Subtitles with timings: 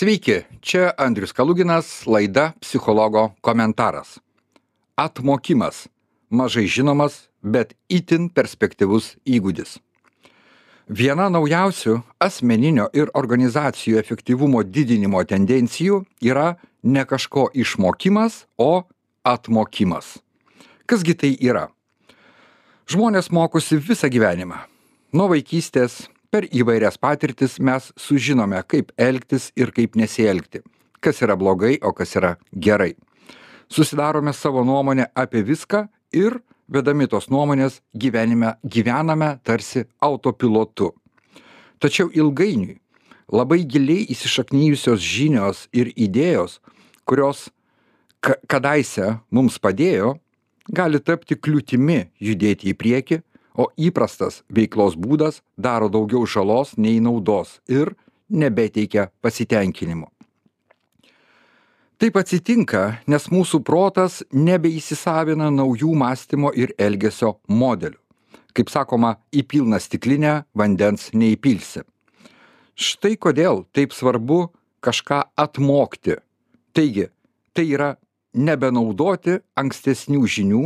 [0.00, 4.18] Sveiki, čia Andrius Kaluginas, laida Psichologo komentaras.
[4.96, 5.88] Atmokimas-
[6.38, 9.76] mažai žinomas, bet itin perspektyvus įgūdis.
[10.88, 18.84] Viena naujausių asmeninio ir organizacijų efektyvumo didinimo tendencijų yra ne kažko išmokimas, o
[19.22, 20.16] atmokimas.
[20.86, 21.68] Kasgi tai yra?
[22.88, 24.64] Žmonės mokosi visą gyvenimą.
[25.12, 30.62] Nuo vaikystės per įvairias patirtis mes sužinome, kaip elgtis ir kaip nesielgti,
[31.02, 32.94] kas yra blogai, o kas yra gerai.
[33.70, 35.84] Susidarome savo nuomonę apie viską
[36.14, 36.38] ir,
[36.70, 40.92] vedami tos nuomonės, gyvenime gyvename tarsi autopilotu.
[41.82, 42.78] Tačiau ilgainiui
[43.30, 46.58] labai giliai įsišaknyjusios žinios ir idėjos,
[47.06, 47.48] kurios
[48.22, 50.16] ka kadaise mums padėjo,
[50.70, 53.20] gali tapti kliūtimi judėti į priekį
[53.60, 57.92] o įprastas veiklos būdas daro daugiau žalos nei naudos ir
[58.30, 60.08] nebeteikia pasitenkinimo.
[62.00, 67.98] Taip atsitinka, nes mūsų protas nebeįsisavina naujų mąstymo ir elgesio modelių.
[68.56, 71.84] Kaip sakoma, į pilną stiklinę vandens neįpilsi.
[72.72, 74.46] Štai kodėl taip svarbu
[74.80, 76.16] kažką atmokti.
[76.72, 77.10] Taigi,
[77.52, 77.90] tai yra
[78.32, 80.64] nebenaudoti ankstesnių žinių,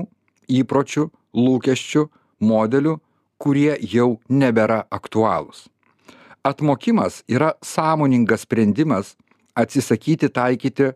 [0.60, 2.04] įpročių, lūkesčių,
[2.44, 2.98] modelių,
[3.40, 5.66] kurie jau nebėra aktualūs.
[6.44, 9.14] Atmokimas yra sąmoningas sprendimas
[9.56, 10.90] atsisakyti taikyti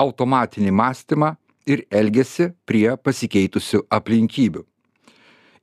[0.00, 1.34] automatinį mąstymą
[1.70, 4.64] ir elgesį prie pasikeitusių aplinkybių.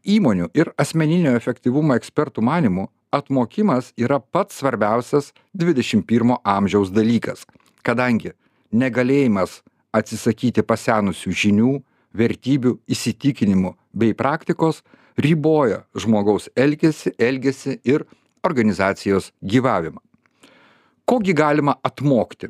[0.07, 7.43] Įmonių ir asmeninio efektyvumo ekspertų manimų atmokimas yra pats svarbiausias 21 amžiaus dalykas,
[7.83, 8.33] kadangi
[8.71, 9.61] negalėjimas
[9.95, 11.73] atsisakyti pasenusių žinių,
[12.17, 14.81] vertybių, įsitikinimų bei praktikos
[15.17, 18.05] riboja žmogaus elgesį, elgesį ir
[18.45, 20.01] organizacijos gyvavimą.
[21.07, 22.49] Kogi galima atmokti?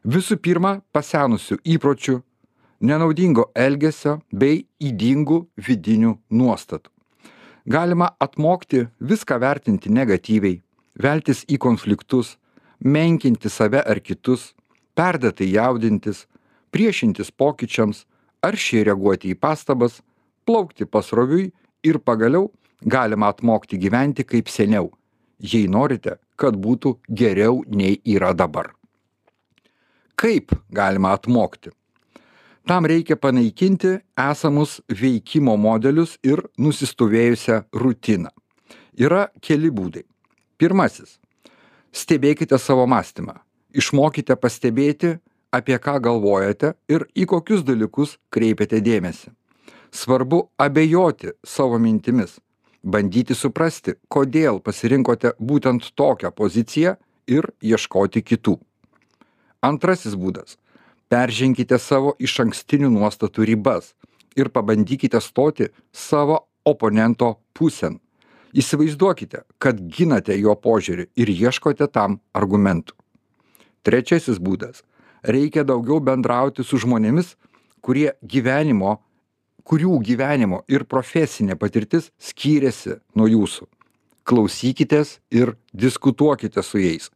[0.00, 2.20] Visų pirma, pasenusių įpročių,
[2.80, 6.88] nenaudingo elgesio bei įdingų vidinių nuostatų.
[7.68, 10.62] Galima atmokti viską vertinti negatyviai,
[10.96, 12.38] veltis į konfliktus,
[12.80, 14.54] menkinti save ar kitus,
[14.96, 16.24] perdėtai jaudintis,
[16.72, 18.06] priešintis pokyčiams,
[18.40, 20.00] aršiai reaguoti į pastabas,
[20.48, 21.50] plaukti pasroviui
[21.84, 22.50] ir pagaliau
[22.82, 24.90] galima atmokti gyventi kaip seniau,
[25.38, 28.72] jei norite, kad būtų geriau nei yra dabar.
[30.16, 31.70] Kaip galima atmokti?
[32.68, 38.30] Tam reikia panaikinti esamus veikimo modelius ir nusistovėjusią rutiną.
[39.00, 40.04] Yra keli būdai.
[40.60, 41.16] Pirmasis.
[41.90, 43.40] Stebėkite savo mąstymą.
[43.74, 45.16] Išmokite pastebėti,
[45.50, 49.32] apie ką galvojate ir į kokius dalykus kreipiate dėmesį
[49.92, 52.38] svarbu abejoti savo mintimis
[52.82, 56.96] bandyti suprasti kodėl pasirinkote būtent tokią poziciją
[57.28, 58.56] ir ieškoti kitų.
[59.62, 60.56] Antrasis būdas
[61.12, 63.94] perženkite savo išankstinių nuostatų ribas
[64.36, 67.98] ir pabandykite stoti savo oponento pusėn.
[68.56, 72.96] Įsivaizduokite kad ginate jo požiūrį ir ieškote tam argumentų.
[73.86, 74.82] Trečiasis būdas
[75.22, 77.36] reikia daugiau bendrauti su žmonėmis
[77.80, 79.00] kurie gyvenimo
[79.64, 83.66] kurių gyvenimo ir profesinė patirtis skyrėsi nuo jūsų.
[84.24, 87.10] Klausykitės ir diskutuokite su jais.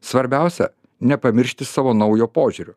[0.00, 0.70] Svarbiausia-
[1.10, 2.74] nepamiršti savo naujo požiūrio.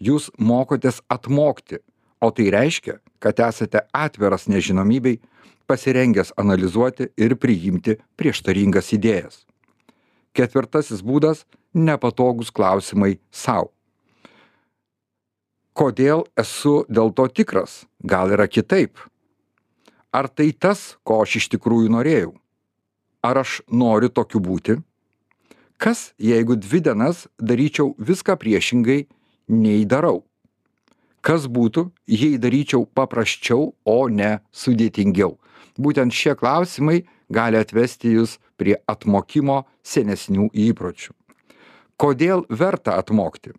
[0.00, 1.78] Jūs mokotės atmokti,
[2.20, 5.20] o tai reiškia, kad esate atviras nežinomybei,
[5.66, 9.44] pasirengęs analizuoti ir priimti prieštaringas idėjas.
[10.34, 11.44] Ketvirtasis būdas-
[11.74, 13.75] nepatogus klausimai savo
[15.76, 17.84] kodėl esu dėl to tikras?
[18.00, 18.96] Gal yra kitaip?
[20.16, 22.32] Ar tai tas ko aš iš tikrųjų norėjau?
[23.26, 24.78] Ar aš noriu tokiu būti?
[25.76, 29.02] Kas jeigu dvi dienas daryčiau viską priešingai
[29.52, 30.22] nei darau?
[31.20, 35.36] Kas būtų jei daryčiau paprasčiau o ne sudėtingiau?
[35.76, 41.12] Būtent šie klausimai gali atvesti jus prie atmokimo senesnių įpročių.
[42.00, 43.52] Kodėl verta atmokti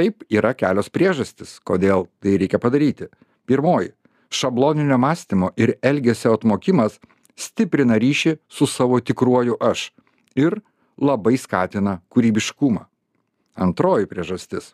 [0.00, 3.10] taip yra kelios priežastys kodėl tai reikia padaryti.
[3.44, 3.92] Pirmoji
[4.32, 6.96] šabloninio mąstymo ir elgesio atmokimas
[7.36, 9.90] stiprina ryšį su savo tikruoju aš
[10.40, 10.60] ir
[10.96, 12.86] labai skatina kūrybiškumą.
[13.60, 14.72] Antroji priežastis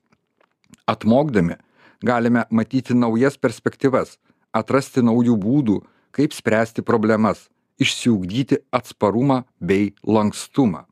[0.87, 1.58] atmokdami
[2.06, 4.19] galime matyti naujas perspektyvas
[4.55, 5.81] atrasti naujų būdų
[6.14, 7.49] kaip spręsti problemas
[7.82, 10.87] išsiugdyti atsparumą bei lankstumą.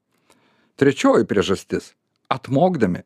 [0.74, 1.92] Trečioji priežastis
[2.28, 3.04] atmokdami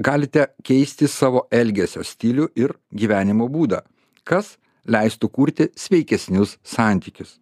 [0.00, 3.82] galite keisti savo elgesio stilių ir gyvenimo būdą,
[4.24, 4.54] kas
[4.88, 7.36] leistų kurti sveikesnius santykius.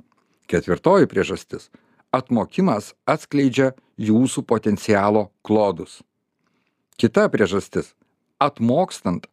[0.51, 1.71] Ketvirtoji priežastis-
[2.19, 6.03] atmokimas atskleidžia jūsų potencialo klodus.
[6.99, 7.95] kita priežastis
[8.41, 9.27] atmokstant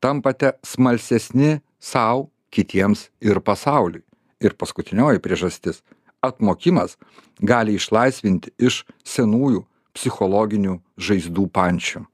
[0.00, 4.02] tampate smalsesni sau kitiems ir pasauliui
[4.40, 5.82] ir paskutinioji priežastis
[6.22, 6.96] atmokimas
[7.40, 12.06] gali išlaisvinti iš senųjų psichologinių žaizdų pančių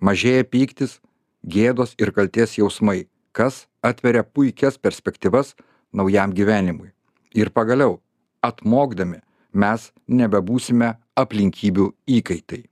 [0.00, 0.98] mažėja pyktis
[1.44, 5.54] gėdos ir kaltės jausmai kas atveria puikias perspektyvas
[5.92, 6.90] naujam gyvenimui.
[7.34, 8.00] Ir pagaliau
[8.42, 9.20] atmokdami
[9.52, 11.86] mes nebebūsime aplinkybių
[12.18, 12.64] įkaitai.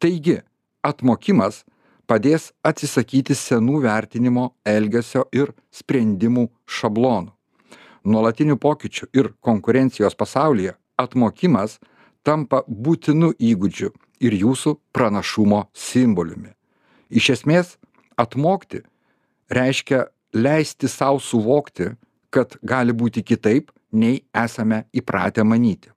[0.00, 0.40] Taigi
[0.86, 1.64] atmokimas
[2.10, 7.34] padės atsisakyti senų vertinimo elgesio ir sprendimų šablonų.
[8.04, 11.78] Nuolatinių pokyčių ir konkurencijos pasaulyje atmokimas
[12.22, 13.90] tampa būtinu įgūdžiu
[14.20, 16.52] ir jūsų pranašumo simboliumi.
[17.10, 17.76] Iš esmės
[18.20, 18.82] atmokti
[19.50, 21.90] reiškia leisti sau suvokti
[22.30, 25.90] kad gali būti kitaip nei esame įpratę manyti.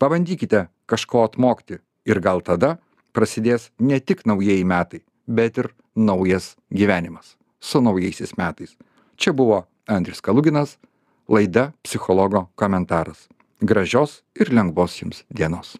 [0.00, 2.78] Pabandykite kažko atmokti ir gal tada
[3.12, 8.72] prasidės ne tik naujieji metai bet ir naujas gyvenimas su naujaisiais metais.
[9.20, 10.78] Čia buvo andrius kaluginas
[11.28, 13.28] laida psichologo komentaras
[13.60, 15.76] gražios ir lengvos jums dienos